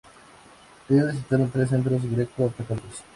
Ellos 0.89 1.11
visitaron 1.11 1.51
tres 1.51 1.69
centros 1.69 2.01
greco-católicos. 2.09 3.03